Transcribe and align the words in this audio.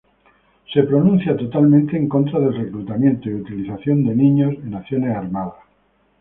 Se 0.73 0.81
pronuncia 0.81 1.37
totalmente 1.37 1.95
en 1.95 2.09
contra 2.09 2.39
del 2.39 2.55
reclutamiento 2.57 3.29
y 3.29 3.35
utilización 3.35 4.03
de 4.03 4.15
niños 4.15 4.53
en 4.65 4.73
acciones 4.73 5.15
armadas. 5.15 5.53